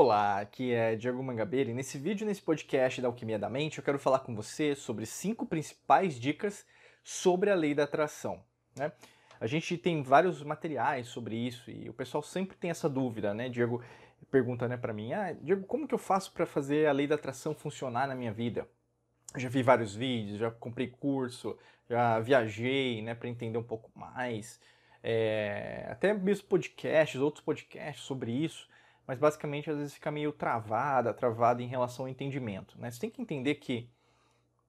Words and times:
Olá, 0.00 0.38
aqui 0.38 0.72
é 0.72 0.94
Diego 0.94 1.20
Mangabeira 1.20 1.72
e 1.72 1.74
nesse 1.74 1.98
vídeo, 1.98 2.24
nesse 2.24 2.40
podcast 2.40 3.02
da 3.02 3.08
Alquimia 3.08 3.36
da 3.36 3.50
Mente, 3.50 3.78
eu 3.78 3.84
quero 3.84 3.98
falar 3.98 4.20
com 4.20 4.32
você 4.32 4.76
sobre 4.76 5.04
cinco 5.04 5.44
principais 5.44 6.20
dicas 6.20 6.64
sobre 7.02 7.50
a 7.50 7.54
lei 7.56 7.74
da 7.74 7.82
atração. 7.82 8.40
Né? 8.76 8.92
A 9.40 9.48
gente 9.48 9.76
tem 9.76 10.00
vários 10.00 10.40
materiais 10.44 11.08
sobre 11.08 11.34
isso 11.34 11.68
e 11.68 11.90
o 11.90 11.92
pessoal 11.92 12.22
sempre 12.22 12.56
tem 12.56 12.70
essa 12.70 12.88
dúvida, 12.88 13.34
né? 13.34 13.48
Diego 13.48 13.82
pergunta 14.30 14.68
né, 14.68 14.76
para 14.76 14.92
mim, 14.92 15.12
ah, 15.12 15.32
Diego, 15.32 15.66
como 15.66 15.88
que 15.88 15.94
eu 15.94 15.98
faço 15.98 16.32
para 16.32 16.46
fazer 16.46 16.86
a 16.86 16.92
lei 16.92 17.08
da 17.08 17.16
atração 17.16 17.52
funcionar 17.52 18.06
na 18.06 18.14
minha 18.14 18.32
vida? 18.32 18.68
Eu 19.34 19.40
já 19.40 19.48
vi 19.48 19.64
vários 19.64 19.96
vídeos, 19.96 20.38
já 20.38 20.48
comprei 20.48 20.86
curso, 20.86 21.58
já 21.90 22.20
viajei 22.20 23.02
né, 23.02 23.16
para 23.16 23.28
entender 23.28 23.58
um 23.58 23.64
pouco 23.64 23.90
mais, 23.98 24.60
é, 25.02 25.88
até 25.90 26.14
mesmo 26.14 26.46
podcasts, 26.46 27.20
outros 27.20 27.44
podcasts 27.44 28.04
sobre 28.04 28.30
isso 28.30 28.68
mas 29.08 29.18
basicamente 29.18 29.70
às 29.70 29.78
vezes 29.78 29.94
fica 29.94 30.10
meio 30.10 30.30
travada, 30.30 31.14
travada 31.14 31.62
em 31.62 31.66
relação 31.66 32.04
ao 32.04 32.10
entendimento. 32.10 32.78
Né? 32.78 32.90
Você 32.90 33.00
tem 33.00 33.08
que 33.08 33.22
entender 33.22 33.54
que 33.54 33.88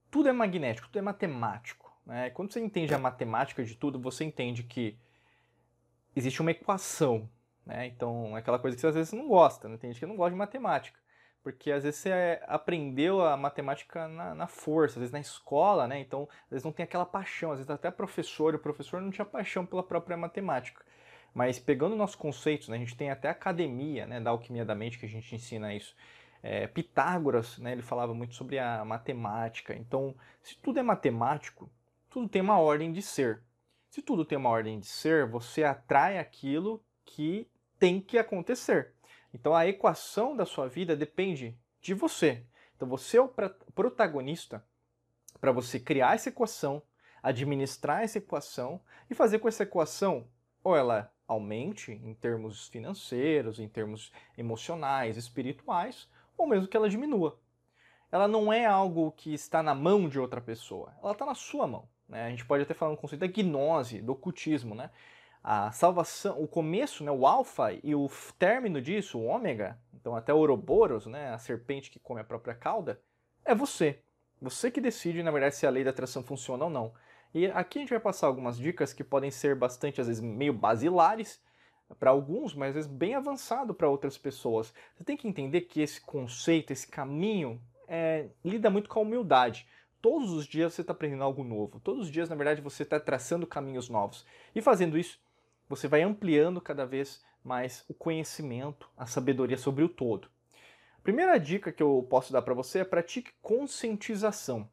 tudo 0.09 0.30
é 0.30 0.31
magnético, 0.31 0.88
tudo 0.88 0.99
é 0.99 1.02
matemático. 1.02 1.93
Né? 2.05 2.30
Quando 2.30 2.53
você 2.53 2.61
entende 2.61 2.94
a 2.94 2.97
matemática 2.97 3.61
de 3.61 3.75
tudo, 3.75 3.99
você 3.99 4.23
entende 4.23 4.63
que 4.63 4.97
existe 6.16 6.39
uma 6.39 6.52
equação. 6.52 7.30
Né? 7.66 7.88
Então, 7.88 8.38
é 8.38 8.39
aquela 8.39 8.57
coisa 8.57 8.77
que 8.77 8.81
você 8.81 8.88
às 8.88 8.95
vezes 8.95 9.11
não 9.11 9.27
gosta, 9.27 9.67
né? 9.67 9.75
tem 9.75 9.91
gente 9.91 9.99
que 9.99 10.05
não 10.05 10.16
gosta 10.16 10.31
de 10.31 10.38
matemática. 10.38 10.97
Porque 11.44 11.69
às 11.69 11.83
vezes 11.83 11.99
você 11.99 12.41
aprendeu 12.47 13.21
a 13.21 13.35
matemática 13.35 14.08
na, 14.08 14.33
na, 14.33 14.47
força, 14.47 14.95
às 14.95 14.99
vezes 14.99 15.11
na 15.11 15.19
escola, 15.19 15.88
né? 15.88 15.97
Então, 15.97 16.27
às 16.44 16.49
vezes 16.49 16.66
não 16.66 16.71
tem 16.71 16.83
aquela 16.83 17.05
paixão, 17.05 17.53
às 17.53 17.59
vezes 17.59 17.69
até 17.69 17.89
professor, 17.89 18.53
o 18.53 18.59
professor 18.59 19.02
não 19.02 19.09
tinha 19.09 19.23
paixão 19.23 19.66
pela 19.66 19.81
própria 19.81 20.17
matemática. 20.17 20.83
Mas 21.33 21.59
pegando 21.59 21.95
nossos 21.95 22.16
conceitos, 22.16 22.67
né, 22.67 22.77
a 22.77 22.80
gente 22.80 22.95
tem 22.95 23.09
até 23.09 23.30
academia 23.30 24.05
né, 24.05 24.19
da 24.19 24.31
alquimia 24.31 24.66
da 24.66 24.75
mente 24.75 24.97
que 24.97 25.05
a 25.05 25.09
gente 25.09 25.33
ensina 25.33 25.73
isso. 25.73 25.95
É, 26.41 26.67
Pitágoras, 26.67 27.58
né, 27.58 27.73
ele 27.73 27.81
falava 27.81 28.13
muito 28.13 28.36
sobre 28.36 28.58
a 28.58 28.83
matemática. 28.83 29.75
Então, 29.75 30.16
se 30.41 30.58
tudo 30.58 30.80
é 30.80 30.83
matemático, 30.83 31.69
tudo 32.09 32.27
tem 32.27 32.41
uma 32.41 32.59
ordem 32.59 32.91
de 32.91 33.02
ser. 33.02 33.41
Se 33.89 34.02
tudo 34.02 34.25
tem 34.25 34.38
uma 34.38 34.49
ordem 34.49 34.80
de 34.80 34.88
ser, 34.88 35.27
você 35.27 35.63
atrai 35.63 36.17
aquilo 36.17 36.83
que 37.05 37.47
tem 37.77 38.02
que 38.02 38.17
acontecer. 38.17 38.93
Então, 39.33 39.55
a 39.55 39.67
equação 39.67 40.36
da 40.36 40.45
sua 40.45 40.67
vida 40.67 40.95
depende 40.95 41.58
de 41.81 41.93
você. 41.93 42.43
Então, 42.75 42.88
você 42.88 43.17
é 43.17 43.21
o 43.21 43.31
protagonista 43.73 44.64
para 45.39 45.52
você 45.52 45.80
criar 45.80 46.16
essa 46.16 46.30
equação, 46.30 46.81
administrar 47.21 48.03
essa 48.03 48.17
equação 48.17 48.81
e 49.09 49.16
fazer 49.16 49.39
com 49.39 49.47
essa 49.47 49.64
equação 49.64 50.27
ou 50.64 50.75
ela 50.75 51.11
aumente 51.30 51.91
em 51.91 52.13
termos 52.16 52.67
financeiros, 52.67 53.59
em 53.59 53.67
termos 53.67 54.11
emocionais, 54.35 55.16
espirituais, 55.16 56.09
ou 56.36 56.47
mesmo 56.47 56.67
que 56.67 56.75
ela 56.75 56.89
diminua. 56.89 57.39
Ela 58.11 58.27
não 58.27 58.52
é 58.52 58.66
algo 58.66 59.11
que 59.11 59.31
está 59.31 59.61
na 59.61 59.75
mão 59.75 60.09
de 60.09 60.19
outra 60.19 60.41
pessoa, 60.41 60.91
ela 61.02 61.11
está 61.11 61.27
na 61.27 61.36
sua 61.36 61.67
mão. 61.67 61.88
Né? 62.08 62.25
A 62.25 62.30
gente 62.31 62.44
pode 62.44 62.63
até 62.63 62.73
falar 62.73 62.91
um 62.91 62.95
conceito 62.95 63.21
da 63.21 63.27
gnose, 63.27 64.02
do 64.02 64.13
ocultismo. 64.13 64.73
Né? 64.73 64.89
A 65.44 65.71
salvação, 65.71 66.41
o 66.41 66.47
começo, 66.47 67.03
né, 67.03 67.11
o 67.11 67.27
alfa 67.27 67.71
e 67.83 67.93
o 67.93 68.09
término 68.39 68.81
disso, 68.81 69.19
o 69.19 69.25
ômega, 69.25 69.80
então 69.93 70.16
até 70.16 70.33
o 70.33 70.38
Ouroboros, 70.38 71.05
né, 71.05 71.31
a 71.31 71.38
serpente 71.38 71.91
que 71.91 71.99
come 71.99 72.19
a 72.19 72.23
própria 72.23 72.55
cauda, 72.55 72.99
é 73.45 73.53
você. 73.53 73.99
Você 74.41 74.71
que 74.71 74.81
decide, 74.81 75.21
na 75.21 75.31
verdade, 75.31 75.55
se 75.55 75.67
a 75.67 75.69
lei 75.69 75.83
da 75.83 75.91
atração 75.91 76.23
funciona 76.23 76.64
ou 76.64 76.71
não. 76.71 76.91
E 77.33 77.45
aqui 77.47 77.77
a 77.77 77.81
gente 77.81 77.91
vai 77.91 77.99
passar 77.99 78.27
algumas 78.27 78.58
dicas 78.58 78.91
que 78.91 79.03
podem 79.03 79.30
ser 79.30 79.55
bastante, 79.55 80.02
às 80.02 80.08
vezes, 80.08 80.22
meio 80.22 80.52
basilares 80.52 81.39
para 81.99 82.09
alguns, 82.09 82.55
mas 82.55 82.69
às 82.69 82.75
vezes 82.75 82.91
bem 82.91 83.16
avançado 83.16 83.73
para 83.73 83.89
outras 83.89 84.17
pessoas. 84.17 84.73
Você 84.95 85.04
tem 85.04 85.15
que 85.15 85.27
entender 85.27 85.61
que 85.61 85.81
esse 85.81 86.02
conceito, 86.02 86.71
esse 86.71 86.87
caminho, 86.87 87.61
é, 87.87 88.30
lida 88.43 88.70
muito 88.70 88.89
com 88.89 88.99
a 88.99 89.02
humildade. 89.04 89.67
Todos 90.02 90.31
os 90.31 90.45
dias 90.45 90.73
você 90.73 90.81
está 90.81 90.93
aprendendo 90.93 91.23
algo 91.23 91.43
novo. 91.43 91.80
Todos 91.80 92.05
os 92.05 92.11
dias, 92.11 92.30
na 92.30 92.36
verdade, 92.36 92.61
você 92.61 92.83
está 92.83 92.99
traçando 92.99 93.45
caminhos 93.45 93.89
novos. 93.89 94.25
E 94.55 94.61
fazendo 94.61 94.98
isso, 94.98 95.20
você 95.67 95.87
vai 95.87 96.02
ampliando 96.02 96.59
cada 96.59 96.86
vez 96.86 97.23
mais 97.43 97.86
o 97.87 97.93
conhecimento, 97.93 98.89
a 98.98 99.05
sabedoria 99.05 99.58
sobre 99.58 99.83
o 99.83 99.89
todo. 99.89 100.30
A 100.98 101.02
primeira 101.02 101.39
dica 101.39 101.71
que 101.71 101.81
eu 101.81 102.05
posso 102.09 102.33
dar 102.33 102.42
para 102.42 102.54
você 102.54 102.80
é 102.80 102.83
pratique 102.83 103.31
conscientização 103.42 104.67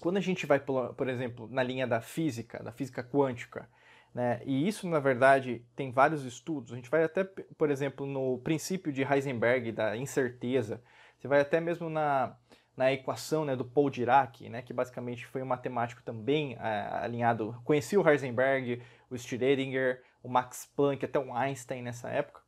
quando 0.00 0.16
a 0.16 0.20
gente 0.20 0.46
vai, 0.46 0.58
por 0.58 1.08
exemplo, 1.08 1.48
na 1.50 1.62
linha 1.62 1.86
da 1.86 2.00
física, 2.00 2.62
da 2.62 2.72
física 2.72 3.02
quântica, 3.02 3.68
né, 4.14 4.40
e 4.44 4.66
isso, 4.66 4.88
na 4.88 4.98
verdade, 4.98 5.64
tem 5.76 5.92
vários 5.92 6.24
estudos, 6.24 6.72
a 6.72 6.76
gente 6.76 6.90
vai 6.90 7.04
até, 7.04 7.22
por 7.24 7.70
exemplo, 7.70 8.06
no 8.06 8.38
princípio 8.38 8.92
de 8.92 9.02
Heisenberg, 9.02 9.70
da 9.70 9.96
incerteza, 9.96 10.82
você 11.16 11.28
vai 11.28 11.40
até 11.40 11.60
mesmo 11.60 11.88
na, 11.88 12.36
na 12.76 12.92
equação 12.92 13.44
né, 13.44 13.54
do 13.54 13.64
Paul 13.64 13.90
Dirac, 13.90 14.48
né, 14.48 14.62
que 14.62 14.72
basicamente 14.72 15.26
foi 15.26 15.42
um 15.42 15.46
matemático 15.46 16.02
também 16.02 16.56
alinhado, 16.58 17.60
conhecia 17.62 18.00
o 18.00 18.08
Heisenberg, 18.08 18.82
o 19.10 19.14
Schrödinger, 19.14 20.02
o 20.22 20.28
Max 20.28 20.70
Planck, 20.74 21.04
até 21.04 21.18
o 21.18 21.34
Einstein 21.34 21.82
nessa 21.82 22.08
época, 22.08 22.40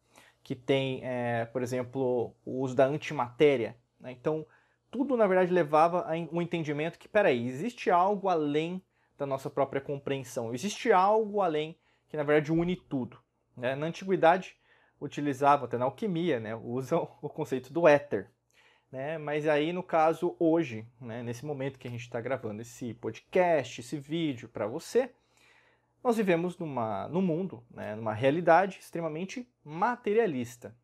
que 0.43 0.55
tem, 0.55 1.01
é, 1.05 1.45
por 1.47 1.63
exemplo, 1.63 2.35
o 2.45 2.61
uso 2.63 2.75
da 2.75 2.87
antimatéria. 2.87 3.77
Né? 4.01 4.13
Então, 4.13 4.47
tudo 4.93 5.17
na 5.17 5.27
verdade 5.27 5.51
levava 5.51 6.03
a 6.03 6.13
um 6.31 6.43
entendimento 6.43 6.99
que, 6.99 7.09
peraí, 7.09 7.49
existe 7.49 7.91
algo 7.91 8.29
além 8.29 8.81
da 9.19 9.25
nossa 9.25 9.49
própria 9.49 9.81
compreensão, 9.81 10.55
existe 10.55 10.93
algo 10.93 11.41
além 11.41 11.77
que 12.09 12.17
na 12.17 12.23
verdade 12.23 12.53
une 12.53 12.77
tudo. 12.77 13.19
Né? 13.57 13.75
Na 13.75 13.87
antiguidade 13.87 14.55
utilizavam, 15.01 15.65
até 15.65 15.79
na 15.79 15.87
alquimia, 15.87 16.39
né? 16.39 16.55
usam 16.55 17.11
o 17.23 17.29
conceito 17.29 17.73
do 17.73 17.89
éter. 17.89 18.31
Né? 18.91 19.17
Mas 19.17 19.49
aí 19.49 19.73
no 19.73 19.83
caso 19.83 20.37
hoje, 20.39 20.87
né? 21.01 21.23
nesse 21.23 21.47
momento 21.47 21.79
que 21.79 21.89
a 21.89 21.91
gente 21.91 22.03
está 22.03 22.21
gravando 22.21 22.61
esse 22.61 22.93
podcast, 22.93 23.81
esse 23.81 23.99
vídeo 23.99 24.47
para 24.47 24.67
você, 24.67 25.11
nós 26.05 26.19
vivemos 26.19 26.59
numa, 26.59 27.09
num 27.09 27.23
mundo, 27.23 27.65
né? 27.71 27.95
numa 27.95 28.13
realidade 28.13 28.79
extremamente 28.79 29.49
materialista 29.65 30.77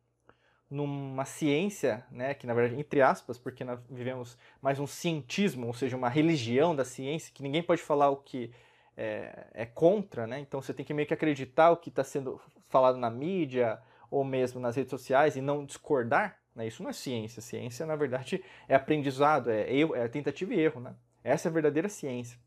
numa 0.69 1.25
ciência, 1.25 2.05
né, 2.11 2.33
que 2.33 2.45
na 2.45 2.53
verdade, 2.53 2.79
entre 2.79 3.01
aspas, 3.01 3.39
porque 3.39 3.63
nós 3.63 3.79
vivemos 3.89 4.37
mais 4.61 4.79
um 4.79 4.85
cientismo, 4.85 5.65
ou 5.67 5.73
seja, 5.73 5.97
uma 5.97 6.09
religião 6.09 6.75
da 6.75 6.85
ciência, 6.85 7.33
que 7.33 7.41
ninguém 7.41 7.63
pode 7.63 7.81
falar 7.81 8.09
o 8.09 8.17
que 8.17 8.51
é, 8.95 9.47
é 9.53 9.65
contra, 9.65 10.27
né? 10.27 10.39
Então 10.39 10.61
você 10.61 10.73
tem 10.73 10.85
que 10.85 10.93
meio 10.93 11.07
que 11.07 11.13
acreditar 11.13 11.71
o 11.71 11.77
que 11.77 11.89
está 11.89 12.03
sendo 12.03 12.39
falado 12.69 12.97
na 12.97 13.09
mídia 13.09 13.79
ou 14.11 14.23
mesmo 14.23 14.59
nas 14.59 14.75
redes 14.75 14.91
sociais 14.91 15.35
e 15.35 15.41
não 15.41 15.65
discordar. 15.65 16.37
Né? 16.53 16.67
Isso 16.67 16.83
não 16.83 16.89
é 16.89 16.93
ciência. 16.93 17.41
Ciência, 17.41 17.85
na 17.85 17.95
verdade, 17.95 18.43
é 18.67 18.75
aprendizado, 18.75 19.49
é, 19.49 19.73
erro, 19.73 19.95
é 19.95 20.07
tentativa 20.07 20.53
e 20.53 20.59
erro, 20.59 20.81
né? 20.81 20.93
Essa 21.23 21.47
é 21.47 21.49
a 21.49 21.53
verdadeira 21.53 21.89
ciência. 21.89 22.37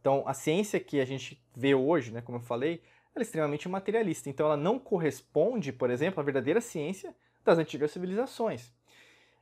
Então, 0.00 0.22
a 0.26 0.34
ciência 0.34 0.78
que 0.78 1.00
a 1.00 1.04
gente 1.04 1.42
vê 1.56 1.74
hoje, 1.74 2.12
né, 2.12 2.20
como 2.20 2.38
eu 2.38 2.42
falei, 2.42 2.82
ela 3.14 3.22
é 3.22 3.26
extremamente 3.26 3.68
materialista. 3.68 4.28
Então 4.28 4.46
ela 4.46 4.56
não 4.56 4.78
corresponde, 4.78 5.72
por 5.72 5.90
exemplo, 5.90 6.20
à 6.20 6.22
verdadeira 6.22 6.60
ciência 6.60 7.14
das 7.44 7.58
antigas 7.58 7.90
civilizações. 7.90 8.72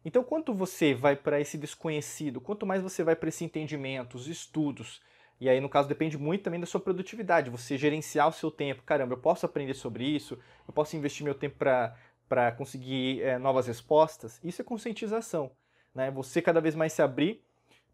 Então, 0.05 0.25
quanto 0.25 0.53
você 0.53 0.95
vai 0.95 1.15
para 1.15 1.41
esse 1.41 1.57
desconhecido, 1.57 2.41
quanto 2.41 2.67
mais 2.67 2.83
você 2.83 3.05
vai 3.05 3.15
para 3.15 3.29
esse 3.29 3.45
entendimento, 3.45 4.17
os 4.17 4.27
estudos, 4.27 5.01
e 5.41 5.49
aí 5.49 5.61
no 5.61 5.69
caso 5.69 5.89
depende 5.89 6.19
muito 6.19 6.43
também 6.43 6.61
da 6.61 6.67
sua 6.67 6.81
produtividade, 6.81 7.51
você 7.51 7.77
gerenciar 7.77 8.29
o 8.29 8.33
seu 8.33 8.51
tempo. 8.51 8.83
Caramba, 8.83 9.15
eu 9.15 9.19
posso 9.19 9.47
aprender 9.47 9.75
sobre 9.75 10.05
isso, 10.05 10.39
eu 10.67 10.75
posso 10.75 10.97
investir 10.97 11.25
meu 11.25 11.35
tempo 11.35 11.57
para 11.57 12.53
conseguir 12.53 13.23
é, 13.23 13.39
novas 13.39 13.67
respostas. 13.67 14.41
Isso 14.43 14.61
é 14.61 14.65
conscientização. 14.65 15.53
Né? 15.95 16.11
Você 16.11 16.43
cada 16.43 16.61
vez 16.61 16.75
mais 16.75 16.93
se 16.93 17.03
abrir 17.03 17.45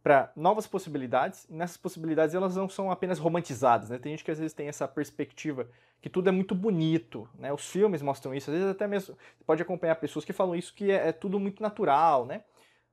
para 0.02 0.32
novas 0.36 0.66
possibilidades, 0.66 1.44
e 1.50 1.52
nessas 1.52 1.76
possibilidades 1.76 2.34
elas 2.34 2.56
não 2.56 2.68
são 2.68 2.90
apenas 2.90 3.18
romantizadas, 3.18 3.90
né? 3.90 3.98
Tem 3.98 4.12
gente 4.12 4.24
que 4.24 4.30
às 4.30 4.38
vezes 4.38 4.52
tem 4.52 4.68
essa 4.68 4.86
perspectiva 4.86 5.68
que 6.00 6.08
tudo 6.08 6.28
é 6.28 6.32
muito 6.32 6.54
bonito, 6.54 7.28
né? 7.38 7.52
Os 7.52 7.68
filmes 7.68 8.00
mostram 8.00 8.34
isso, 8.34 8.50
às 8.50 8.56
vezes 8.56 8.70
até 8.70 8.86
mesmo 8.86 9.16
você 9.36 9.44
pode 9.44 9.62
acompanhar 9.62 9.96
pessoas 9.96 10.24
que 10.24 10.32
falam 10.32 10.54
isso 10.54 10.74
que 10.74 10.90
é, 10.90 11.08
é 11.08 11.12
tudo 11.12 11.40
muito 11.40 11.62
natural, 11.62 12.24
né? 12.24 12.42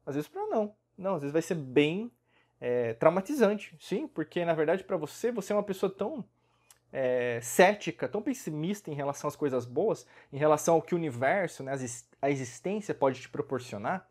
Às 0.05 0.15
vezes 0.15 0.27
para 0.27 0.45
não, 0.47 0.73
não, 0.97 1.15
às 1.15 1.21
vezes 1.21 1.33
vai 1.33 1.41
ser 1.41 1.55
bem 1.55 2.11
é, 2.59 2.93
traumatizante, 2.93 3.75
sim, 3.79 4.07
porque 4.07 4.43
na 4.43 4.53
verdade 4.53 4.83
para 4.83 4.97
você 4.97 5.31
você 5.31 5.53
é 5.53 5.55
uma 5.55 5.63
pessoa 5.63 5.91
tão 5.91 6.25
é, 6.91 7.39
cética, 7.41 8.07
tão 8.07 8.21
pessimista 8.21 8.89
em 8.89 8.93
relação 8.93 9.27
às 9.27 9.35
coisas 9.35 9.65
boas, 9.65 10.07
em 10.31 10.37
relação 10.37 10.75
ao 10.75 10.81
que 10.81 10.95
o 10.95 10.97
universo, 10.97 11.61
né, 11.61 11.73
a 12.21 12.31
existência 12.31 12.95
pode 12.95 13.21
te 13.21 13.29
proporcionar, 13.29 14.07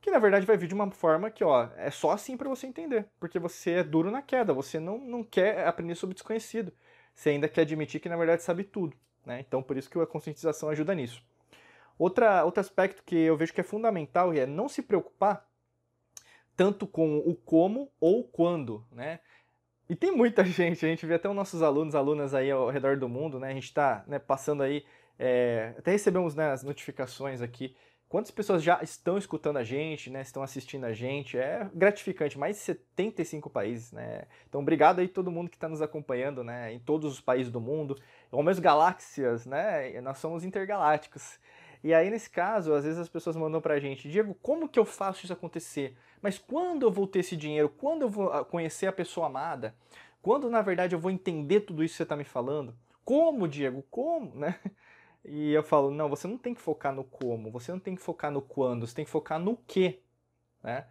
que 0.00 0.10
na 0.10 0.18
verdade 0.18 0.46
vai 0.46 0.56
vir 0.56 0.68
de 0.68 0.74
uma 0.74 0.90
forma 0.90 1.30
que, 1.30 1.44
ó, 1.44 1.68
é 1.76 1.90
só 1.90 2.10
assim 2.12 2.36
para 2.36 2.48
você 2.48 2.66
entender, 2.66 3.06
porque 3.20 3.38
você 3.38 3.72
é 3.72 3.84
duro 3.84 4.10
na 4.10 4.22
queda, 4.22 4.52
você 4.52 4.78
não, 4.80 4.98
não 4.98 5.24
quer 5.24 5.66
aprender 5.66 5.94
sobre 5.94 6.14
desconhecido, 6.14 6.72
você 7.14 7.30
ainda 7.30 7.48
quer 7.48 7.62
admitir 7.62 8.00
que 8.00 8.08
na 8.08 8.16
verdade 8.16 8.42
sabe 8.42 8.64
tudo, 8.64 8.96
né? 9.26 9.40
Então 9.40 9.62
por 9.62 9.76
isso 9.76 9.90
que 9.90 9.98
a 9.98 10.06
conscientização 10.06 10.68
ajuda 10.70 10.94
nisso. 10.94 11.22
Outra, 11.98 12.44
outro 12.44 12.60
aspecto 12.60 13.02
que 13.04 13.16
eu 13.16 13.36
vejo 13.36 13.52
que 13.52 13.60
é 13.60 13.64
fundamental 13.64 14.32
é 14.32 14.46
não 14.46 14.68
se 14.68 14.82
preocupar 14.82 15.46
tanto 16.56 16.86
com 16.86 17.18
o 17.18 17.34
como 17.34 17.90
ou 18.00 18.24
quando, 18.24 18.84
né? 18.90 19.20
E 19.88 19.96
tem 19.96 20.12
muita 20.12 20.44
gente, 20.46 20.84
a 20.84 20.88
gente 20.88 21.06
vê 21.06 21.14
até 21.14 21.28
os 21.28 21.36
nossos 21.36 21.62
alunos, 21.62 21.94
alunas 21.94 22.34
aí 22.34 22.50
ao 22.50 22.70
redor 22.70 22.96
do 22.98 23.08
mundo, 23.08 23.38
né? 23.40 23.50
A 23.50 23.54
gente 23.54 23.64
está 23.64 24.04
né, 24.06 24.18
passando 24.18 24.62
aí 24.62 24.84
É, 25.20 25.74
até 25.78 25.92
recebemos 25.92 26.34
né, 26.36 26.50
as 26.52 26.62
notificações 26.64 27.42
aqui. 27.42 27.76
Quantas 28.08 28.30
pessoas 28.30 28.62
já 28.62 28.82
estão 28.82 29.18
escutando 29.18 29.58
a 29.58 29.64
gente, 29.64 30.08
né, 30.08 30.22
estão 30.22 30.42
assistindo 30.42 30.84
a 30.84 30.94
gente? 30.94 31.36
É 31.36 31.68
gratificante, 31.74 32.38
mais 32.38 32.56
de 32.56 32.62
75 32.62 33.50
países, 33.50 33.92
né? 33.92 34.22
Então, 34.48 34.62
obrigado 34.62 35.00
aí 35.00 35.08
todo 35.08 35.30
mundo 35.30 35.50
que 35.50 35.56
está 35.56 35.68
nos 35.68 35.82
acompanhando, 35.82 36.42
né, 36.42 36.72
em 36.72 36.78
todos 36.78 37.12
os 37.12 37.20
países 37.20 37.52
do 37.52 37.60
mundo, 37.60 38.00
ou 38.32 38.42
mesmo 38.42 38.62
galáxias, 38.62 39.44
né? 39.44 40.00
Nós 40.00 40.18
somos 40.18 40.42
intergalácticos. 40.42 41.38
E 41.84 41.92
aí, 41.92 42.08
nesse 42.08 42.30
caso, 42.30 42.72
às 42.72 42.84
vezes 42.84 42.98
as 42.98 43.08
pessoas 43.08 43.36
mandam 43.36 43.60
pra 43.60 43.78
gente, 43.78 44.08
Diego, 44.08 44.34
como 44.42 44.68
que 44.68 44.78
eu 44.78 44.86
faço 44.86 45.24
isso 45.24 45.32
acontecer? 45.32 45.94
Mas 46.20 46.38
quando 46.38 46.84
eu 46.84 46.90
vou 46.90 47.06
ter 47.06 47.20
esse 47.20 47.36
dinheiro? 47.36 47.68
Quando 47.68 48.02
eu 48.02 48.08
vou 48.08 48.32
ah, 48.32 48.44
conhecer 48.44 48.86
a 48.86 48.92
pessoa 48.92 49.26
amada? 49.26 49.74
Quando, 50.22 50.50
na 50.50 50.62
verdade, 50.62 50.94
eu 50.94 50.98
vou 50.98 51.10
entender 51.10 51.60
tudo 51.60 51.84
isso 51.84 51.92
que 51.92 51.98
você 51.98 52.02
está 52.02 52.16
me 52.16 52.24
falando? 52.24 52.74
Como, 53.04 53.46
Diego? 53.46 53.84
Como, 53.90 54.34
né? 54.34 54.58
E 55.24 55.52
eu 55.52 55.62
falo, 55.62 55.90
não, 55.90 56.08
você 56.08 56.26
não 56.26 56.38
tem 56.38 56.54
que 56.54 56.60
focar 56.60 56.94
no 56.94 57.04
como, 57.04 57.50
você 57.50 57.72
não 57.72 57.78
tem 57.78 57.94
que 57.94 58.02
focar 58.02 58.30
no 58.30 58.40
quando, 58.40 58.86
você 58.86 58.94
tem 58.94 59.04
que 59.04 59.10
focar 59.10 59.38
no 59.38 59.56
que, 59.56 60.00
né? 60.62 60.86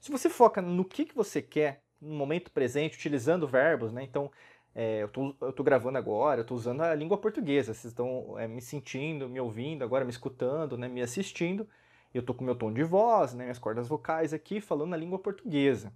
Se 0.00 0.10
você 0.10 0.30
foca 0.30 0.62
no 0.62 0.84
que, 0.84 1.04
que 1.04 1.14
você 1.14 1.42
quer, 1.42 1.82
no 2.00 2.14
momento 2.14 2.50
presente, 2.50 2.96
utilizando 2.96 3.46
verbos, 3.46 3.92
né? 3.92 4.02
Então, 4.02 4.30
é, 4.74 5.02
eu, 5.02 5.08
tô, 5.08 5.34
eu 5.40 5.52
tô 5.52 5.62
gravando 5.62 5.98
agora, 5.98 6.40
eu 6.40 6.44
tô 6.44 6.54
usando 6.54 6.80
a 6.82 6.94
língua 6.94 7.18
portuguesa, 7.18 7.74
vocês 7.74 7.92
estão 7.92 8.38
é, 8.38 8.46
me 8.46 8.62
sentindo, 8.62 9.28
me 9.28 9.40
ouvindo, 9.40 9.82
agora 9.82 10.04
me 10.04 10.10
escutando, 10.10 10.78
né? 10.78 10.88
Me 10.88 11.02
assistindo, 11.02 11.68
eu 12.14 12.22
tô 12.22 12.32
com 12.32 12.44
meu 12.44 12.54
tom 12.54 12.72
de 12.72 12.82
voz, 12.82 13.34
né? 13.34 13.44
Minhas 13.44 13.58
cordas 13.58 13.88
vocais 13.88 14.32
aqui, 14.32 14.60
falando 14.60 14.94
a 14.94 14.96
língua 14.96 15.18
portuguesa. 15.18 15.92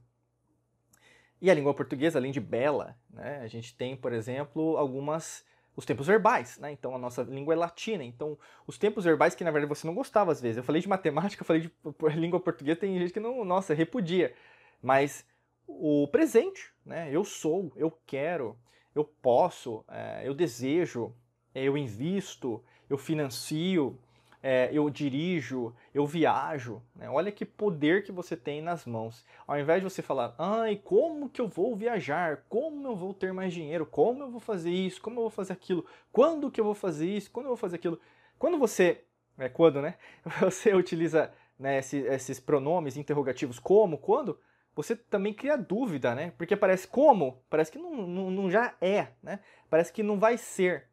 E 1.40 1.50
a 1.50 1.54
língua 1.54 1.74
portuguesa, 1.74 2.18
além 2.18 2.32
de 2.32 2.40
bela, 2.40 2.96
né? 3.10 3.40
A 3.42 3.46
gente 3.46 3.76
tem, 3.76 3.96
por 3.96 4.12
exemplo, 4.12 4.76
algumas 4.76 5.44
os 5.76 5.84
tempos 5.84 6.06
verbais, 6.06 6.58
né? 6.58 6.72
Então 6.72 6.94
a 6.94 6.98
nossa 6.98 7.22
língua 7.22 7.54
é 7.54 7.56
latina. 7.56 8.04
Então 8.04 8.38
os 8.66 8.78
tempos 8.78 9.04
verbais 9.04 9.34
que 9.34 9.44
na 9.44 9.50
verdade 9.50 9.68
você 9.68 9.86
não 9.86 9.94
gostava 9.94 10.32
às 10.32 10.40
vezes. 10.40 10.58
Eu 10.58 10.64
falei 10.64 10.80
de 10.80 10.88
matemática, 10.88 11.42
eu 11.42 11.46
falei 11.46 11.62
de 11.62 12.20
língua 12.20 12.40
portuguesa, 12.40 12.80
tem 12.80 12.98
gente 12.98 13.12
que 13.12 13.20
não, 13.20 13.44
nossa, 13.44 13.74
repudia. 13.74 14.34
Mas 14.82 15.26
o 15.66 16.06
presente, 16.08 16.72
né? 16.84 17.08
Eu 17.10 17.24
sou, 17.24 17.72
eu 17.76 17.90
quero, 18.06 18.56
eu 18.94 19.04
posso, 19.04 19.84
é, 19.88 20.22
eu 20.24 20.34
desejo, 20.34 21.14
eu 21.54 21.76
invisto, 21.76 22.62
eu 22.88 22.98
financio, 22.98 23.98
é, 24.46 24.68
eu 24.70 24.90
dirijo, 24.90 25.74
eu 25.94 26.06
viajo. 26.06 26.82
Né? 26.94 27.08
Olha 27.08 27.32
que 27.32 27.46
poder 27.46 28.04
que 28.04 28.12
você 28.12 28.36
tem 28.36 28.60
nas 28.60 28.84
mãos. 28.84 29.24
Ao 29.46 29.58
invés 29.58 29.82
de 29.82 29.88
você 29.88 30.02
falar, 30.02 30.34
ai, 30.38 30.78
como 30.84 31.30
que 31.30 31.40
eu 31.40 31.48
vou 31.48 31.74
viajar? 31.74 32.44
Como 32.46 32.86
eu 32.86 32.94
vou 32.94 33.14
ter 33.14 33.32
mais 33.32 33.54
dinheiro? 33.54 33.86
Como 33.86 34.22
eu 34.22 34.30
vou 34.30 34.40
fazer 34.40 34.70
isso? 34.70 35.00
Como 35.00 35.16
eu 35.16 35.22
vou 35.22 35.30
fazer 35.30 35.54
aquilo? 35.54 35.86
Quando 36.12 36.50
que 36.50 36.60
eu 36.60 36.64
vou 36.64 36.74
fazer 36.74 37.08
isso? 37.08 37.30
Quando 37.30 37.46
eu 37.46 37.50
vou 37.52 37.56
fazer 37.56 37.76
aquilo? 37.76 37.98
Quando 38.38 38.58
você, 38.58 39.02
é 39.38 39.48
quando, 39.48 39.80
né? 39.80 39.94
Você 40.42 40.74
utiliza 40.74 41.32
né, 41.58 41.78
esses, 41.78 42.04
esses 42.04 42.38
pronomes 42.38 42.98
interrogativos 42.98 43.58
como, 43.58 43.96
quando, 43.96 44.38
você 44.74 44.94
também 44.94 45.32
cria 45.32 45.56
dúvida, 45.56 46.14
né? 46.14 46.34
Porque 46.36 46.54
parece 46.54 46.86
como, 46.86 47.42
parece 47.48 47.72
que 47.72 47.78
não, 47.78 48.06
não, 48.06 48.30
não 48.30 48.50
já 48.50 48.74
é, 48.78 49.08
né? 49.22 49.40
Parece 49.70 49.90
que 49.90 50.02
não 50.02 50.18
vai 50.18 50.36
ser? 50.36 50.88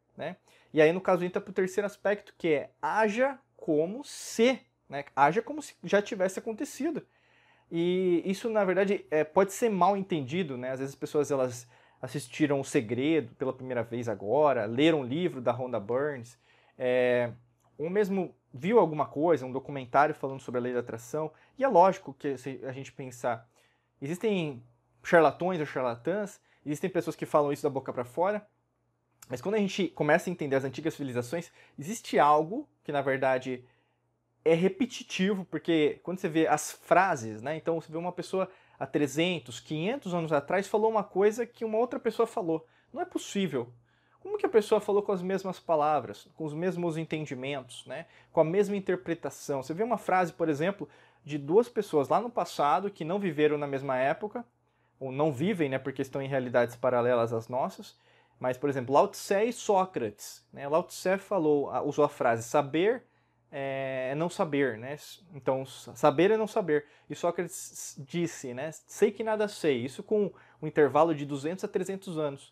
E 0.73 0.81
aí, 0.81 0.91
no 0.91 1.01
caso, 1.01 1.25
entra 1.25 1.41
para 1.41 1.51
o 1.51 1.53
terceiro 1.53 1.85
aspecto, 1.85 2.33
que 2.37 2.47
é 2.49 2.69
haja 2.81 3.37
como 3.57 4.03
se, 4.03 4.59
né? 4.89 5.05
Haja 5.15 5.41
como 5.41 5.61
se 5.61 5.75
já 5.83 6.01
tivesse 6.01 6.39
acontecido. 6.39 7.05
E 7.71 8.21
isso, 8.25 8.49
na 8.49 8.65
verdade, 8.65 9.05
é, 9.09 9.23
pode 9.23 9.53
ser 9.53 9.69
mal 9.69 9.95
entendido, 9.95 10.57
né? 10.57 10.71
Às 10.71 10.79
vezes 10.79 10.93
as 10.93 10.99
pessoas 10.99 11.31
elas 11.31 11.67
assistiram 12.01 12.59
O 12.59 12.65
Segredo 12.65 13.33
pela 13.35 13.53
primeira 13.53 13.83
vez 13.83 14.09
agora, 14.09 14.65
leram 14.65 15.01
um 15.01 15.05
livro 15.05 15.39
da 15.39 15.51
Rhonda 15.51 15.79
Burns, 15.79 16.37
é, 16.77 17.31
ou 17.77 17.89
mesmo 17.89 18.35
viu 18.53 18.79
alguma 18.79 19.05
coisa, 19.05 19.45
um 19.45 19.51
documentário 19.51 20.13
falando 20.13 20.39
sobre 20.39 20.59
a 20.59 20.61
lei 20.61 20.73
da 20.73 20.79
atração. 20.79 21.31
E 21.57 21.63
é 21.63 21.67
lógico 21.67 22.13
que 22.13 22.37
se 22.37 22.59
a 22.63 22.71
gente 22.71 22.91
pensar, 22.91 23.47
existem 24.01 24.61
charlatões 25.03 25.59
ou 25.59 25.65
charlatãs, 25.65 26.41
existem 26.65 26.89
pessoas 26.89 27.15
que 27.15 27.25
falam 27.25 27.53
isso 27.53 27.63
da 27.63 27.69
boca 27.69 27.93
para 27.93 28.03
fora, 28.03 28.45
mas 29.31 29.41
quando 29.41 29.55
a 29.55 29.59
gente 29.59 29.87
começa 29.87 30.29
a 30.29 30.31
entender 30.31 30.57
as 30.57 30.65
antigas 30.65 30.93
civilizações, 30.93 31.49
existe 31.79 32.19
algo 32.19 32.67
que 32.83 32.91
na 32.91 33.01
verdade 33.01 33.63
é 34.43 34.53
repetitivo, 34.53 35.45
porque 35.45 36.01
quando 36.03 36.19
você 36.19 36.27
vê 36.27 36.47
as 36.47 36.73
frases, 36.73 37.41
né? 37.41 37.55
Então 37.55 37.79
você 37.79 37.89
vê 37.89 37.97
uma 37.97 38.11
pessoa 38.11 38.49
há 38.77 38.85
300, 38.85 39.61
500 39.61 40.13
anos 40.13 40.33
atrás 40.33 40.67
falou 40.67 40.91
uma 40.91 41.03
coisa 41.03 41.45
que 41.45 41.63
uma 41.63 41.77
outra 41.77 41.97
pessoa 41.97 42.27
falou. 42.27 42.67
Não 42.91 43.01
é 43.01 43.05
possível. 43.05 43.71
Como 44.19 44.37
que 44.37 44.45
a 44.45 44.49
pessoa 44.49 44.81
falou 44.81 45.01
com 45.01 45.13
as 45.13 45.21
mesmas 45.21 45.61
palavras, 45.61 46.27
com 46.35 46.43
os 46.43 46.53
mesmos 46.53 46.97
entendimentos, 46.97 47.85
né? 47.85 48.07
Com 48.33 48.41
a 48.41 48.43
mesma 48.43 48.75
interpretação? 48.75 49.63
Você 49.63 49.73
vê 49.73 49.81
uma 49.81 49.97
frase, 49.97 50.33
por 50.33 50.49
exemplo, 50.49 50.89
de 51.23 51.37
duas 51.37 51.69
pessoas 51.69 52.09
lá 52.09 52.19
no 52.19 52.29
passado 52.29 52.91
que 52.91 53.05
não 53.05 53.17
viveram 53.17 53.57
na 53.57 53.65
mesma 53.65 53.97
época, 53.97 54.43
ou 54.99 55.09
não 55.09 55.31
vivem, 55.31 55.69
né, 55.69 55.79
porque 55.79 56.01
estão 56.01 56.21
em 56.21 56.27
realidades 56.27 56.75
paralelas 56.75 57.33
às 57.33 57.47
nossas, 57.47 57.97
mas, 58.41 58.57
por 58.57 58.71
exemplo, 58.71 58.91
Lao 58.91 59.07
Tse 59.07 59.43
e 59.43 59.53
Sócrates. 59.53 60.43
Né? 60.51 60.67
Lao 60.67 60.81
Tse 60.81 61.19
falou, 61.19 61.71
usou 61.85 62.03
a 62.03 62.09
frase 62.09 62.41
saber 62.41 63.03
é, 63.51 64.09
é 64.11 64.15
não 64.15 64.31
saber, 64.31 64.79
né? 64.79 64.97
Então, 65.35 65.63
saber 65.63 66.31
é 66.31 66.37
não 66.37 66.47
saber. 66.47 66.87
E 67.07 67.15
Sócrates 67.15 67.95
disse, 67.99 68.51
né? 68.51 68.71
Sei 68.87 69.11
que 69.11 69.23
nada 69.23 69.47
sei. 69.47 69.85
Isso 69.85 70.01
com 70.01 70.33
um 70.59 70.65
intervalo 70.65 71.13
de 71.13 71.23
200 71.23 71.63
a 71.63 71.67
300 71.67 72.17
anos. 72.17 72.51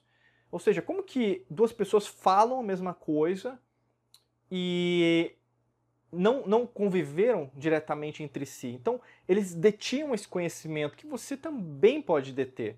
Ou 0.52 0.60
seja, 0.60 0.80
como 0.80 1.02
que 1.02 1.44
duas 1.50 1.74
pessoas 1.74 2.06
falam 2.06 2.60
a 2.60 2.64
mesma 2.64 2.94
coisa 2.94 3.60
e 4.52 5.32
não, 6.12 6.46
não 6.46 6.68
conviveram 6.68 7.50
diretamente 7.56 8.22
entre 8.22 8.46
si? 8.46 8.68
Então, 8.68 9.02
eles 9.28 9.56
detinham 9.56 10.14
esse 10.14 10.28
conhecimento 10.28 10.96
que 10.96 11.08
você 11.08 11.36
também 11.36 12.00
pode 12.00 12.32
deter. 12.32 12.78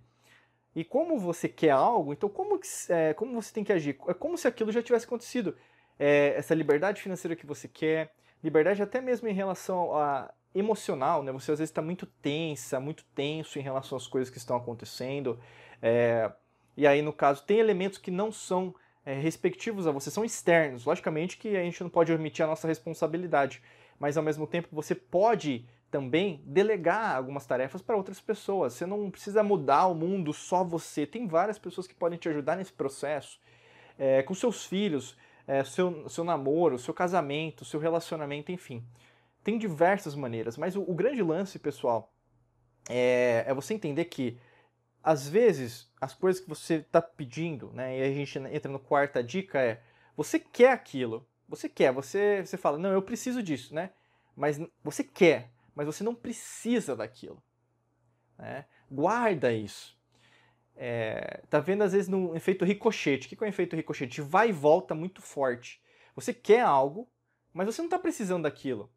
E 0.75 0.83
como 0.83 1.19
você 1.19 1.50
quer 1.50 1.71
algo, 1.71 2.13
então 2.13 2.29
como, 2.29 2.59
é, 2.89 3.13
como 3.13 3.41
você 3.41 3.53
tem 3.53 3.63
que 3.63 3.73
agir? 3.73 3.97
É 4.07 4.13
como 4.13 4.38
se 4.38 4.47
aquilo 4.47 4.71
já 4.71 4.81
tivesse 4.81 5.06
acontecido. 5.06 5.56
É, 6.00 6.33
essa 6.38 6.56
liberdade 6.56 7.01
financeira 7.01 7.35
que 7.35 7.45
você 7.45 7.68
quer, 7.68 8.13
liberdade 8.44 8.81
até 8.81 9.01
mesmo 9.01 9.27
em 9.27 9.33
relação 9.33 9.95
a 9.95 10.33
emocional, 10.53 11.23
né? 11.23 11.31
Você 11.31 11.51
às 11.51 11.59
vezes 11.59 11.69
está 11.69 11.81
muito 11.81 12.06
tensa, 12.06 12.79
muito 12.79 13.03
tenso 13.15 13.59
em 13.59 13.62
relação 13.62 13.97
às 13.97 14.07
coisas 14.07 14.29
que 14.29 14.38
estão 14.38 14.56
acontecendo. 14.57 15.39
É, 15.81 16.31
e 16.75 16.88
aí, 16.88 17.01
no 17.01 17.13
caso, 17.13 17.44
tem 17.44 17.59
elementos 17.59 17.98
que 17.98 18.12
não 18.12 18.31
são 18.31 18.74
é, 19.05 19.13
respectivos 19.13 19.88
a 19.88 19.91
você, 19.91 20.10
são 20.12 20.25
externos. 20.25 20.86
Logicamente 20.86 21.38
que 21.38 21.55
a 21.55 21.63
gente 21.63 21.81
não 21.81 21.89
pode 21.89 22.12
omitir 22.13 22.43
a 22.43 22.48
nossa 22.48 22.67
responsabilidade, 22.67 23.62
mas 24.00 24.17
ao 24.17 24.24
mesmo 24.24 24.48
tempo 24.48 24.69
você 24.72 24.95
pode 24.95 25.65
também 25.91 26.41
delegar 26.45 27.17
algumas 27.17 27.45
tarefas 27.45 27.81
para 27.81 27.98
outras 27.98 28.19
pessoas. 28.19 28.74
Você 28.74 28.86
não 28.86 29.12
precisa 29.12 29.43
mudar 29.43 29.88
o 29.88 29.93
mundo 29.93 30.31
só 30.31 30.63
você. 30.63 31.05
Tem 31.05 31.27
várias 31.27 31.60
pessoas 31.60 31.86
que 31.86 31.93
podem 31.93 32.17
te 32.17 32.29
ajudar 32.29 32.55
nesse 32.55 32.71
processo. 32.71 33.39
É, 34.00 34.24
com 34.24 34.33
seus 34.33 34.65
filhos, 34.65 35.17
é, 35.45 35.63
seu, 35.63 36.10
seu 36.10 36.24
namoro, 36.24 36.79
seu 36.79 36.93
casamento, 36.93 37.65
seu 37.65 37.79
relacionamento, 37.79 38.51
enfim. 38.51 38.83
Tem 39.43 39.57
diversas 39.57 40.15
maneiras, 40.15 40.57
mas 40.57 40.75
o, 40.75 40.81
o 40.81 40.93
grande 40.95 41.21
lance, 41.21 41.60
pessoal, 41.60 42.12
é, 42.89 43.43
é, 43.45 43.53
você 43.53 43.74
entender 43.74 44.05
que 44.05 44.38
às 45.03 45.27
vezes 45.27 45.91
as 46.00 46.13
coisas 46.13 46.41
que 46.41 46.48
você 46.48 46.75
está 46.75 47.01
pedindo, 47.01 47.71
né, 47.74 48.00
e 48.00 48.03
a 48.03 48.13
gente 48.13 48.38
entra 48.39 48.71
no 48.71 48.79
quarta 48.79 49.24
dica 49.24 49.60
é 49.60 49.81
você 50.15 50.39
quer 50.39 50.71
aquilo, 50.71 51.27
você 51.50 51.67
quer, 51.67 51.91
você, 51.91 52.45
você 52.45 52.55
fala, 52.55 52.77
não, 52.77 52.91
eu 52.91 53.01
preciso 53.01 53.43
disso, 53.43 53.74
né? 53.74 53.89
Mas 54.36 54.60
você 54.83 55.03
quer, 55.03 55.50
mas 55.75 55.85
você 55.85 56.03
não 56.03 56.15
precisa 56.15 56.95
daquilo. 56.95 57.41
Né? 58.37 58.65
Guarda 58.89 59.51
isso. 59.53 59.97
É, 60.75 61.43
tá 61.49 61.59
vendo 61.59 61.83
às 61.83 61.93
vezes 61.93 62.07
no 62.07 62.35
efeito 62.35 62.65
ricochete. 62.65 63.27
O 63.27 63.29
que 63.29 63.43
é 63.43 63.47
o 63.47 63.49
efeito 63.49 63.75
ricochete? 63.75 64.21
Vai 64.21 64.49
e 64.49 64.53
volta 64.53 64.95
muito 64.95 65.21
forte. 65.21 65.81
Você 66.15 66.33
quer 66.33 66.61
algo, 66.61 67.09
mas 67.53 67.67
você 67.67 67.81
não 67.81 67.87
está 67.87 67.99
precisando 67.99 68.43
daquilo. 68.43 68.91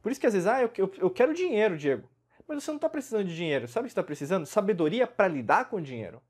Por 0.00 0.10
isso 0.10 0.20
que 0.20 0.26
às 0.26 0.32
vezes, 0.32 0.48
ah, 0.48 0.62
eu, 0.62 0.70
eu, 0.76 0.92
eu 0.98 1.10
quero 1.10 1.34
dinheiro, 1.34 1.76
Diego. 1.76 2.08
Mas 2.46 2.64
você 2.64 2.70
não 2.70 2.76
está 2.76 2.88
precisando 2.88 3.26
de 3.26 3.36
dinheiro. 3.36 3.68
Sabe 3.68 3.84
o 3.84 3.86
que 3.86 3.90
está 3.90 4.02
precisando? 4.02 4.46
Sabedoria 4.46 5.06
para 5.06 5.28
lidar 5.28 5.66
com 5.66 5.76
o 5.76 5.82
dinheiro. 5.82 6.22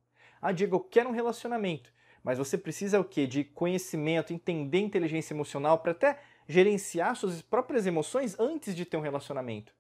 Ah, 0.43 0.53
Diego, 0.53 0.77
eu 0.77 0.81
quero 0.81 1.09
um 1.09 1.13
relacionamento. 1.13 1.93
Mas 2.25 2.39
você 2.39 2.59
precisa 2.59 2.99
o 2.99 3.05
quê? 3.05 3.27
De 3.27 3.45
conhecimento, 3.45 4.33
entender 4.33 4.81
inteligência 4.81 5.33
emocional 5.33 5.79
para 5.79 5.93
até 5.93 6.19
gerenciar 6.49 7.15
suas 7.15 7.41
próprias 7.41 7.87
emoções 7.87 8.39
antes 8.39 8.75
de 8.75 8.85
ter 8.85 8.97
um 8.97 9.03
relacionamento. 9.03 9.73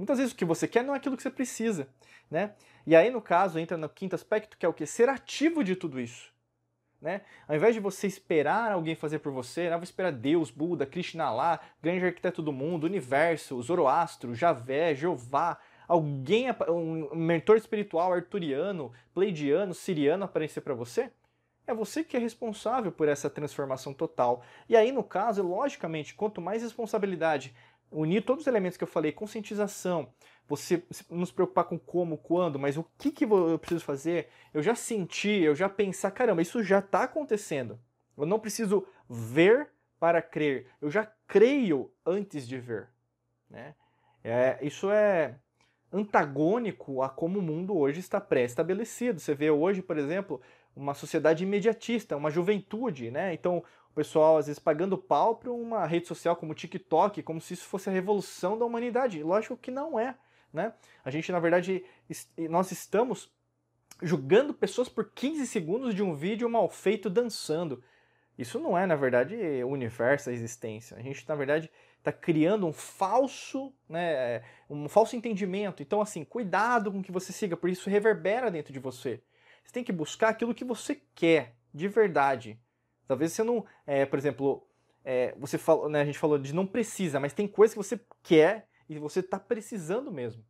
Muitas 0.00 0.16
vezes 0.16 0.32
o 0.32 0.36
que 0.36 0.46
você 0.46 0.66
quer 0.66 0.82
não 0.82 0.94
é 0.94 0.96
aquilo 0.96 1.14
que 1.14 1.22
você 1.22 1.28
precisa, 1.28 1.86
né? 2.30 2.54
E 2.86 2.96
aí, 2.96 3.10
no 3.10 3.20
caso, 3.20 3.58
entra 3.58 3.76
no 3.76 3.86
quinto 3.86 4.14
aspecto, 4.14 4.56
que 4.56 4.64
é 4.64 4.68
o 4.68 4.72
que? 4.72 4.86
Ser 4.86 5.10
ativo 5.10 5.62
de 5.62 5.76
tudo 5.76 6.00
isso. 6.00 6.32
Né? 6.98 7.20
Ao 7.46 7.54
invés 7.54 7.74
de 7.74 7.80
você 7.80 8.06
esperar 8.06 8.72
alguém 8.72 8.94
fazer 8.94 9.18
por 9.18 9.30
você, 9.30 9.68
né? 9.68 9.76
vou 9.76 9.84
esperar 9.84 10.10
Deus, 10.10 10.50
Buda, 10.50 10.86
Krishna 10.86 11.30
lá, 11.30 11.60
grande 11.82 12.06
arquiteto 12.06 12.40
do 12.40 12.50
mundo, 12.50 12.84
universo, 12.84 13.60
Zoroastro, 13.60 14.34
Javé, 14.34 14.94
Jeová, 14.94 15.58
alguém, 15.86 16.46
um 16.68 17.14
mentor 17.14 17.58
espiritual 17.58 18.10
arturiano, 18.14 18.92
pleidiano, 19.12 19.74
siriano 19.74 20.24
aparecer 20.24 20.62
para 20.62 20.72
você, 20.72 21.10
É 21.66 21.74
você 21.74 22.02
que 22.02 22.16
é 22.16 22.20
responsável 22.20 22.90
por 22.90 23.06
essa 23.06 23.28
transformação 23.28 23.94
total. 23.94 24.42
E 24.68 24.74
aí, 24.76 24.90
no 24.90 25.04
caso, 25.04 25.42
logicamente, 25.42 26.14
quanto 26.14 26.40
mais 26.40 26.62
responsabilidade, 26.62 27.54
unir 27.90 28.22
todos 28.22 28.42
os 28.42 28.46
elementos 28.46 28.76
que 28.76 28.84
eu 28.84 28.88
falei, 28.88 29.12
conscientização, 29.12 30.12
você 30.46 30.82
nos 31.08 31.30
preocupar 31.30 31.64
com 31.64 31.78
como, 31.78 32.18
quando, 32.18 32.58
mas 32.58 32.76
o 32.76 32.84
que, 32.98 33.10
que 33.10 33.24
eu 33.24 33.58
preciso 33.58 33.84
fazer, 33.84 34.28
eu 34.52 34.62
já 34.62 34.74
senti, 34.74 35.42
eu 35.42 35.54
já 35.54 35.68
pensar, 35.68 36.10
caramba, 36.10 36.42
isso 36.42 36.62
já 36.62 36.80
está 36.80 37.04
acontecendo. 37.04 37.78
Eu 38.16 38.26
não 38.26 38.38
preciso 38.38 38.86
ver 39.08 39.68
para 39.98 40.20
crer, 40.20 40.66
eu 40.80 40.90
já 40.90 41.10
creio 41.26 41.92
antes 42.04 42.46
de 42.48 42.58
ver. 42.58 42.88
Né? 43.48 43.74
É, 44.24 44.58
isso 44.62 44.90
é 44.90 45.36
antagônico 45.92 47.02
a 47.02 47.08
como 47.08 47.38
o 47.38 47.42
mundo 47.42 47.76
hoje 47.76 48.00
está 48.00 48.20
pré-estabelecido. 48.20 49.20
Você 49.20 49.34
vê 49.34 49.50
hoje, 49.50 49.82
por 49.82 49.98
exemplo, 49.98 50.40
uma 50.74 50.94
sociedade 50.94 51.44
imediatista, 51.44 52.16
uma 52.16 52.30
juventude, 52.30 53.10
né? 53.10 53.34
Então, 53.34 53.62
o 53.90 53.94
pessoal 53.94 54.36
às 54.36 54.46
vezes 54.46 54.58
pagando 54.58 54.96
pau 54.96 55.36
para 55.36 55.50
uma 55.50 55.84
rede 55.86 56.06
social 56.06 56.36
como 56.36 56.52
o 56.52 56.54
TikTok, 56.54 57.22
como 57.22 57.40
se 57.40 57.54
isso 57.54 57.64
fosse 57.64 57.88
a 57.88 57.92
revolução 57.92 58.58
da 58.58 58.64
humanidade. 58.64 59.22
Lógico 59.22 59.56
que 59.56 59.70
não 59.70 59.98
é, 59.98 60.14
né? 60.52 60.72
A 61.04 61.10
gente, 61.10 61.30
na 61.32 61.40
verdade, 61.40 61.84
nós 62.48 62.70
estamos 62.70 63.32
julgando 64.02 64.54
pessoas 64.54 64.88
por 64.88 65.10
15 65.12 65.46
segundos 65.46 65.94
de 65.94 66.02
um 66.02 66.14
vídeo 66.14 66.48
mal 66.48 66.68
feito 66.68 67.10
dançando. 67.10 67.82
Isso 68.38 68.58
não 68.58 68.78
é, 68.78 68.86
na 68.86 68.96
verdade, 68.96 69.36
o 69.62 69.68
universo, 69.68 70.30
a 70.30 70.32
existência. 70.32 70.96
A 70.96 71.02
gente, 71.02 71.28
na 71.28 71.34
verdade, 71.34 71.70
está 71.98 72.10
criando 72.10 72.66
um 72.66 72.72
falso, 72.72 73.74
né, 73.86 74.42
um 74.70 74.88
falso 74.88 75.14
entendimento. 75.14 75.82
Então, 75.82 76.00
assim, 76.00 76.24
cuidado 76.24 76.90
com 76.90 77.00
o 77.00 77.02
que 77.02 77.12
você 77.12 77.32
siga, 77.32 77.54
porque 77.54 77.74
isso 77.74 77.90
reverbera 77.90 78.50
dentro 78.50 78.72
de 78.72 78.78
você. 78.78 79.20
Você 79.62 79.72
tem 79.74 79.84
que 79.84 79.92
buscar 79.92 80.30
aquilo 80.30 80.54
que 80.54 80.64
você 80.64 81.02
quer, 81.14 81.54
de 81.74 81.86
verdade. 81.86 82.58
Talvez 83.10 83.32
você 83.32 83.42
não, 83.42 83.64
é, 83.88 84.06
por 84.06 84.20
exemplo, 84.20 84.64
é, 85.04 85.34
você 85.36 85.58
falou, 85.58 85.88
né, 85.88 86.02
a 86.02 86.04
gente 86.04 86.16
falou 86.16 86.38
de 86.38 86.54
não 86.54 86.64
precisa, 86.64 87.18
mas 87.18 87.32
tem 87.32 87.48
coisa 87.48 87.74
que 87.74 87.76
você 87.76 87.98
quer 88.22 88.68
e 88.88 89.00
você 89.00 89.18
está 89.18 89.36
precisando 89.36 90.12
mesmo. 90.12 90.44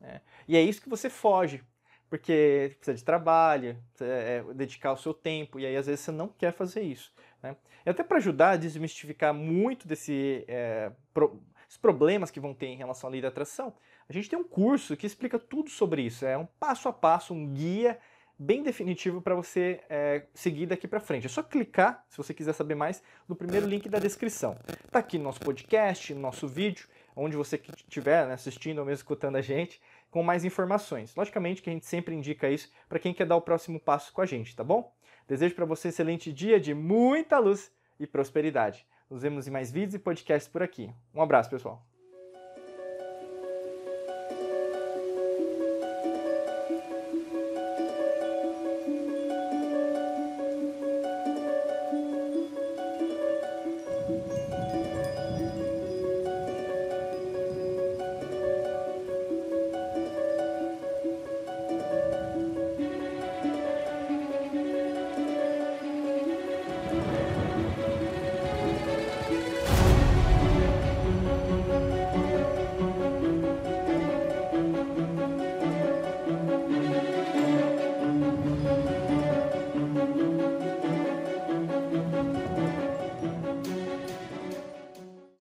Né? 0.00 0.22
E 0.48 0.56
é 0.56 0.62
isso 0.62 0.80
que 0.80 0.88
você 0.88 1.10
foge, 1.10 1.62
porque 2.08 2.76
precisa 2.78 2.94
de 2.94 3.04
trabalho, 3.04 3.76
é, 4.00 4.42
dedicar 4.54 4.94
o 4.94 4.96
seu 4.96 5.12
tempo, 5.12 5.60
e 5.60 5.66
aí 5.66 5.76
às 5.76 5.84
vezes 5.84 6.00
você 6.00 6.10
não 6.10 6.28
quer 6.28 6.54
fazer 6.54 6.80
isso. 6.80 7.12
Né? 7.42 7.54
E 7.84 7.90
até 7.90 8.02
para 8.02 8.16
ajudar 8.16 8.52
a 8.52 8.56
desmistificar 8.56 9.34
muito 9.34 9.86
desse, 9.86 10.46
é, 10.48 10.90
pro, 11.12 11.42
problemas 11.76 12.30
que 12.30 12.40
vão 12.40 12.54
ter 12.54 12.68
em 12.68 12.76
relação 12.78 13.08
à 13.08 13.10
lei 13.10 13.20
da 13.20 13.28
atração, 13.28 13.74
a 14.08 14.12
gente 14.14 14.30
tem 14.30 14.38
um 14.38 14.44
curso 14.44 14.96
que 14.96 15.06
explica 15.06 15.38
tudo 15.38 15.68
sobre 15.68 16.00
isso. 16.00 16.24
É 16.24 16.38
um 16.38 16.46
passo 16.58 16.88
a 16.88 16.92
passo, 16.92 17.34
um 17.34 17.52
guia 17.52 17.98
bem 18.42 18.62
definitivo 18.62 19.22
para 19.22 19.34
você 19.34 19.80
é, 19.88 20.24
seguir 20.34 20.66
daqui 20.66 20.88
para 20.88 20.98
frente. 20.98 21.26
É 21.26 21.28
só 21.28 21.42
clicar, 21.42 22.04
se 22.08 22.16
você 22.16 22.34
quiser 22.34 22.52
saber 22.52 22.74
mais, 22.74 23.02
no 23.28 23.36
primeiro 23.36 23.66
link 23.66 23.88
da 23.88 23.98
descrição. 23.98 24.56
Está 24.84 24.98
aqui 24.98 25.16
no 25.16 25.24
nosso 25.24 25.40
podcast, 25.40 26.12
no 26.12 26.20
nosso 26.20 26.48
vídeo, 26.48 26.88
onde 27.14 27.36
você 27.36 27.56
estiver 27.56 28.26
né, 28.26 28.34
assistindo 28.34 28.80
ou 28.80 28.84
mesmo 28.84 28.96
escutando 28.96 29.36
a 29.36 29.40
gente, 29.40 29.80
com 30.10 30.22
mais 30.22 30.44
informações. 30.44 31.14
Logicamente 31.14 31.62
que 31.62 31.70
a 31.70 31.72
gente 31.72 31.86
sempre 31.86 32.14
indica 32.14 32.50
isso 32.50 32.70
para 32.88 32.98
quem 32.98 33.14
quer 33.14 33.26
dar 33.26 33.36
o 33.36 33.40
próximo 33.40 33.78
passo 33.78 34.12
com 34.12 34.20
a 34.20 34.26
gente, 34.26 34.54
tá 34.56 34.64
bom? 34.64 34.92
Desejo 35.28 35.54
para 35.54 35.64
você 35.64 35.88
um 35.88 35.90
excelente 35.90 36.32
dia 36.32 36.58
de 36.58 36.74
muita 36.74 37.38
luz 37.38 37.72
e 37.98 38.06
prosperidade. 38.06 38.84
Nos 39.08 39.22
vemos 39.22 39.46
em 39.46 39.50
mais 39.50 39.70
vídeos 39.70 39.94
e 39.94 39.98
podcasts 39.98 40.50
por 40.50 40.62
aqui. 40.62 40.90
Um 41.14 41.22
abraço, 41.22 41.48
pessoal. 41.48 41.91